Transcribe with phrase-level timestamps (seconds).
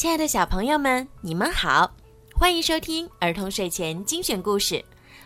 [0.00, 1.94] 亲爱的小朋友们，你们好，
[2.34, 4.82] 欢迎收听儿童睡前精选故事。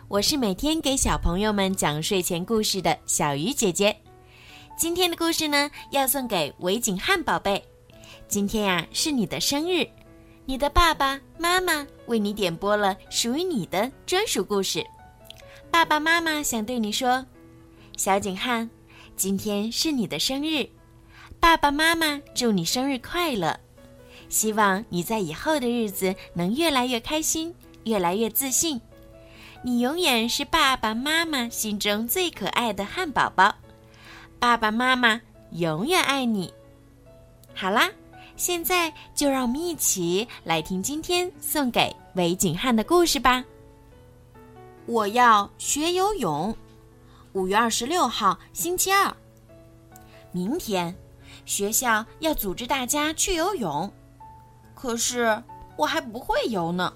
[0.09, 3.97] 我是每天给小朋友们讲睡前故事的小鱼姐姐。
[4.77, 7.65] 今天的故事呢，要送给韦景汉宝贝。
[8.27, 9.87] 今天呀，是你的生日，
[10.45, 14.85] 你的爸爸妈妈为你点播了属于你的专属故事。
[15.71, 17.25] 爸爸妈妈想对你说，
[17.97, 18.69] 小景汉，
[19.15, 20.69] 今天是你的生日，
[21.39, 23.57] 爸爸妈妈祝你生日快乐，
[24.35, 28.81] 希望你在以后的日子能越来越开心，越来越自信。
[29.63, 33.55] 你永远是爸爸妈妈心中最可爱的汉堡包，
[34.41, 35.21] 爸爸妈妈
[35.53, 36.53] 永远爱你。
[37.55, 37.89] 好啦，
[38.35, 43.45] 现在就让我们一起来听今天送给韦景汉的故事吧。
[44.87, 46.53] 我要学游泳。
[47.35, 49.17] 五月二十六号，星期二。
[50.33, 50.93] 明天，
[51.47, 53.89] 学校要组织大家去游泳。
[54.85, 55.43] 可是
[55.77, 56.93] 我还不会游呢，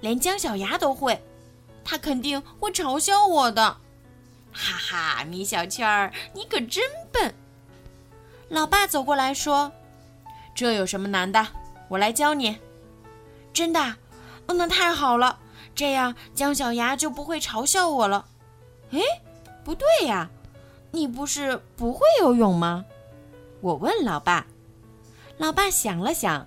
[0.00, 1.20] 连姜小牙都会，
[1.84, 3.76] 他肯定会嘲笑我的。
[4.52, 7.34] 哈哈，米小圈儿，你可真笨！
[8.48, 9.72] 老爸走过来说
[10.54, 11.44] ：“这有什么难的？
[11.88, 12.56] 我来教你。”
[13.52, 13.80] 真的？
[14.46, 15.40] 哦，那太好了。
[15.74, 18.26] 这样姜小牙就不会嘲笑我了。
[18.92, 19.00] 哎，
[19.64, 20.30] 不对呀，
[20.92, 22.84] 你不是不会游泳吗？
[23.60, 24.46] 我问老爸。
[25.36, 26.46] 老爸想了想，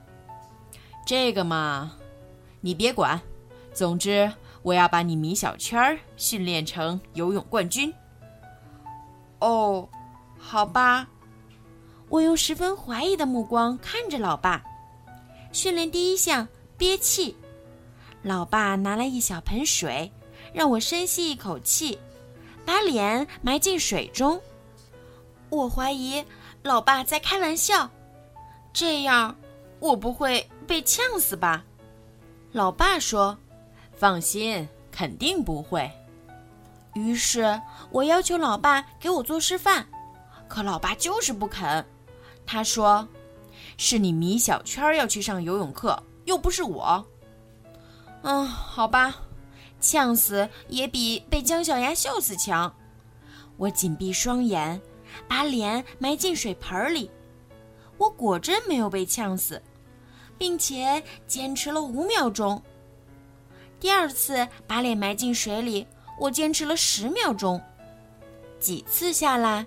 [1.06, 1.94] 这个嘛，
[2.62, 3.20] 你别管。
[3.74, 4.32] 总之，
[4.64, 7.94] 我要把你米小圈儿训练成游泳冠军。
[9.40, 9.88] 哦，
[10.38, 11.08] 好吧。
[12.10, 14.62] 我用十分怀疑的目光看着老爸。
[15.52, 17.36] 训练第一项，憋气。
[18.22, 20.12] 老爸拿来一小盆水，
[20.54, 21.98] 让我深吸一口气，
[22.66, 24.40] 把脸埋进水中。
[25.50, 26.24] 我怀疑
[26.64, 27.90] 老爸在开玩笑，
[28.72, 29.36] 这样
[29.80, 31.66] 我不会被呛死吧？
[32.54, 33.38] 老爸说
[33.94, 35.92] ：“放心，肯定不会。”
[36.96, 39.86] 于是我要求老爸给我做示范，
[40.48, 41.86] 可老爸就是不肯。
[42.46, 43.06] 他说
[43.76, 47.06] ：“是你米小圈要去上游泳课，又不是我。”
[48.24, 49.14] 嗯，好吧，
[49.82, 52.74] 呛死也比被姜小牙笑死强。
[53.58, 54.82] 我紧闭双眼，
[55.28, 57.12] 把脸埋进水盆里。
[57.98, 59.62] 我果真没有被呛死，
[60.42, 62.60] 并且坚持了五秒钟。
[63.80, 65.86] 第二次把脸埋进水里，
[66.20, 67.62] 我坚持了十秒钟。
[68.60, 69.64] 几次下来，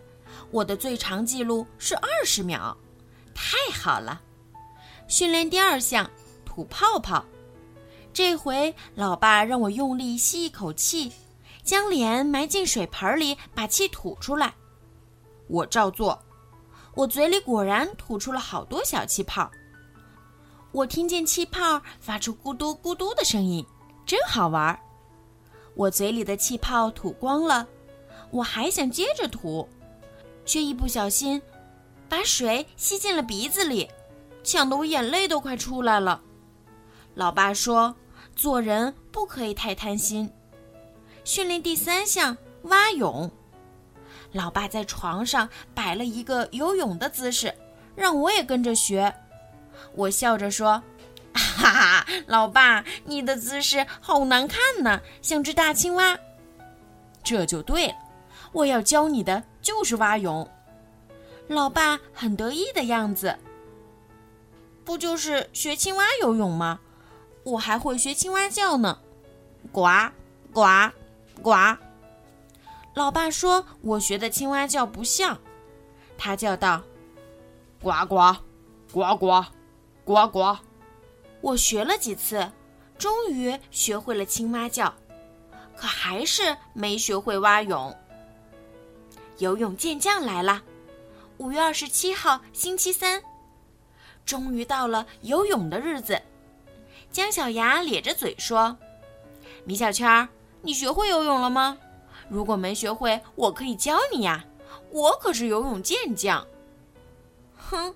[0.51, 2.77] 我的最长记录是二十秒，
[3.33, 4.21] 太好了！
[5.07, 6.11] 训练第二项，
[6.45, 7.25] 吐泡泡。
[8.13, 11.13] 这回，老爸让我用力吸一口气，
[11.63, 14.53] 将脸埋进水盆里，把气吐出来。
[15.47, 16.21] 我照做，
[16.97, 19.49] 我嘴里果然吐出了好多小气泡。
[20.75, 23.65] 我听见气泡发出咕嘟咕嘟的声音，
[24.05, 24.81] 真好玩儿。
[25.77, 27.65] 我嘴里的气泡吐光了，
[28.33, 29.69] 我还想接着吐，
[30.45, 31.41] 却一不小心
[32.09, 33.89] 把水吸进了鼻子里，
[34.43, 36.21] 呛得我眼泪都快出来了。
[37.15, 37.95] 老爸说。
[38.37, 40.29] 做人不可以太贪心。
[41.23, 43.31] 训练第三项蛙泳，
[44.33, 47.55] 老爸在床上摆了一个游泳的姿势，
[47.95, 49.15] 让我也跟着学。
[49.95, 50.83] 我笑着说
[51.35, 56.19] ：“哈哈，老爸，你的姿势好难看呢，像只大青蛙。”
[57.23, 57.95] 这就对了，
[58.53, 60.49] 我要教你的就是蛙泳。
[61.49, 63.39] 老爸很得意的样子。
[64.85, 66.81] 不就是学青蛙游泳吗？
[67.45, 68.99] 我还会学青蛙叫呢，
[69.73, 69.89] 呱
[70.53, 70.63] 呱
[71.43, 71.53] 呱。
[72.95, 75.39] 老爸说我学的青蛙叫不像，
[76.17, 76.83] 他叫道
[77.83, 78.37] ：“呱呱
[78.93, 79.45] 呱呱
[80.05, 80.57] 呱呱。”
[81.41, 82.51] 我学了几次，
[82.97, 84.95] 终于学会了青蛙叫，
[85.77, 87.95] 可还是没学会蛙泳。
[89.39, 90.63] 游泳健将来了，
[91.39, 93.23] 五月二十七号星期三，
[94.25, 96.21] 终于到了游泳的日子。
[97.11, 98.77] 姜小牙咧着嘴说
[99.67, 100.29] ：“米小圈，
[100.63, 101.77] 你学会游泳了吗？
[102.29, 104.45] 如果没学会，我可以教你呀，
[104.91, 106.47] 我可是游泳健将。
[107.59, 107.95] ”“哼，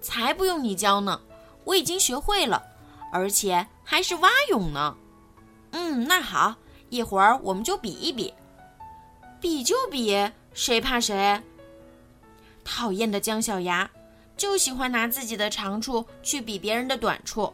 [0.00, 1.20] 才不用你教呢，
[1.70, 2.60] 我已经学会了，
[3.12, 4.96] 而且还是蛙泳呢。
[5.70, 6.56] ”“嗯，那好，
[6.88, 8.34] 一会儿我们就比一比，
[9.40, 11.40] 比就比，谁怕谁？”
[12.64, 13.88] 讨厌的姜小牙，
[14.36, 17.52] 就喜欢拿自己的长处去比别人的短处。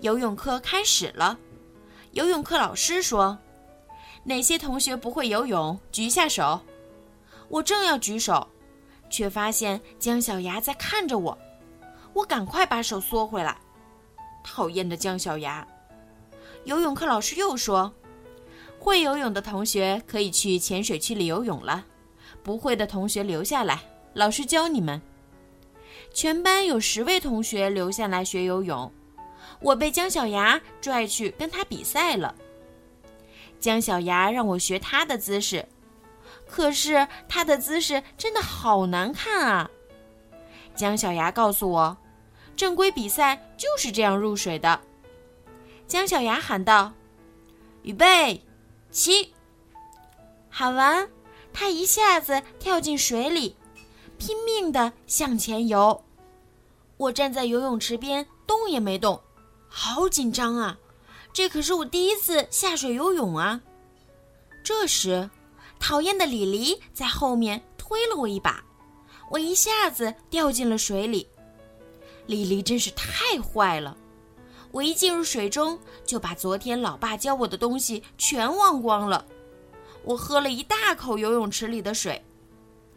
[0.00, 1.38] 游泳课开始了，
[2.10, 3.38] 游泳课老师说
[4.22, 6.60] ：“哪些同学不会游泳，举下手。”
[7.48, 8.46] 我正要举手，
[9.08, 11.36] 却发现姜小牙在看着我，
[12.18, 13.56] 我赶快把手缩回来。
[14.42, 15.64] 讨厌的姜小牙！
[16.64, 17.94] 游泳课老师又说，
[18.76, 21.86] 会游泳的同学可以去浅水区里游泳了，
[22.42, 23.82] 不会的同学留下来，
[24.14, 25.00] 老师教你们。
[26.12, 28.92] 全班有十位同学留下来学游泳，
[29.60, 32.34] 我被姜小牙拽去跟他比赛了。
[33.60, 35.68] 姜小牙让我学他的姿势，
[36.48, 39.70] 可是他的姿势真的好难看啊！
[40.74, 41.96] 姜小牙告诉我，
[42.58, 44.80] 正规比赛就是这样入水的。
[45.86, 46.92] 姜小牙喊道
[47.82, 48.44] ：“预备，
[48.90, 49.32] 起！”
[50.50, 51.08] 喊完，
[51.52, 53.54] 他一下子跳进水里，
[54.18, 56.04] 拼命地向前游。
[56.96, 59.22] 我站在游泳池边，动也没动，
[59.68, 60.76] 好紧张啊！
[61.32, 63.60] 这可是我第一次下水游泳啊！
[64.64, 65.30] 这时，
[65.78, 68.64] 讨厌的李黎在后面推了我一把，
[69.30, 71.28] 我一下子掉进了水里。
[72.28, 73.96] 李黎真是太坏了！
[74.70, 79.24] 我一进入水中，就把昨天老爸教我的东西全忘光了。
[80.04, 82.22] 我喝了一大口游泳池里的水，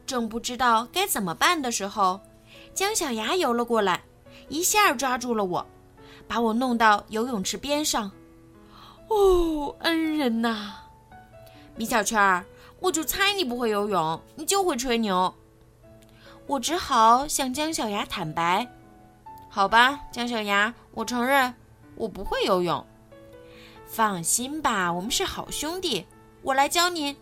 [0.06, 2.20] 正不知道该怎么办的时候，
[2.74, 4.04] 姜小牙游了过来，
[4.50, 5.66] 一下抓住了我，
[6.28, 8.12] 把我弄到游泳池边上。
[9.08, 10.74] 哦，恩人呐！
[11.78, 12.46] 米小圈儿，
[12.82, 15.34] 我就猜你不会游泳，你就会吹牛。
[16.48, 18.68] 我只好向姜小牙坦白
[19.54, 21.54] ：“好吧，姜小牙，我承认
[21.96, 22.88] 我不会游泳。
[23.86, 26.06] 放心吧，我们是好兄弟，
[26.42, 27.18] 我来教你。”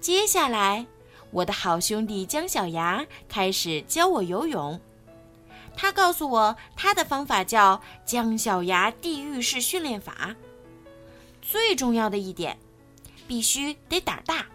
[0.00, 0.86] 接下来，
[1.32, 4.80] 我的好兄弟姜小牙开始教我游泳。
[5.76, 10.36] 他告诉我，他的方法叫“姜小牙地狱式训练法”。
[11.42, 12.56] 最重要的一点，
[13.26, 14.46] 必须得胆大，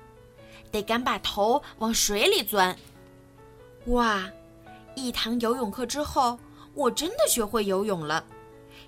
[0.71, 2.73] 得敢把头往水里钻。
[3.87, 4.23] 哇！
[4.95, 6.37] 一堂游泳课之后，
[6.73, 8.25] 我真的学会游泳了。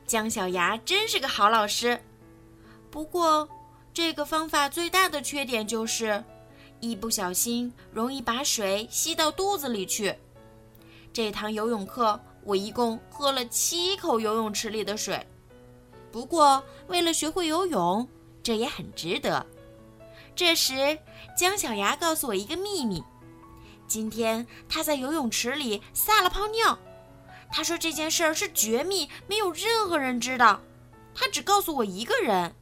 [0.05, 1.99] 姜小牙真是个好老师。
[2.91, 3.47] 不过，
[3.93, 6.23] 这个方法最大的缺点就是，
[6.79, 10.15] 一不小心容易把水吸到肚子里去。
[11.11, 15.25] 这堂游泳课，我一共喝了七口游泳池里的水。
[16.11, 18.07] 不过，为了学会游泳，
[18.43, 19.45] 这也很值得。
[20.35, 20.97] 这时，
[21.37, 23.03] 姜小牙告诉我一个秘密：
[23.87, 26.77] 今天他在游泳池里撒了泡尿。
[27.51, 30.61] 他说这件事儿是绝密，没有任何人知道。
[31.13, 32.53] 他只告诉我一个人。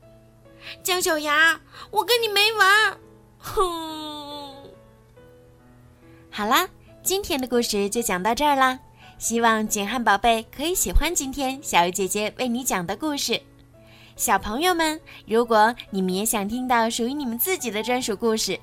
[0.84, 1.60] 姜小牙，
[1.92, 2.98] 我跟你没完！
[3.40, 4.72] 哼。
[6.30, 6.68] 好啦，
[7.02, 8.80] 今天的故事就讲到这儿啦。
[9.18, 13.42] 希望景汉宝贝可以喜欢今天小鱼姐姐为你讲的故事。
[14.16, 18.60] 小朋友们，如果你们也想听到属于你们自己的专属故事，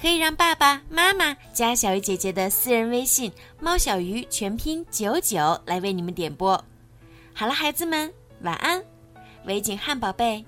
[0.00, 6.62] 可以让爸爸妈妈加小鱼姐姐的私人微信“猫小鱼”全拼九九来为你们点播。
[7.34, 8.12] 好了，孩子们，
[8.42, 8.82] 晚安。
[9.44, 10.44] 维景汉宝贝，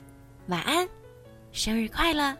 [0.46, 0.88] 晚安，
[1.52, 2.36] 生日快乐！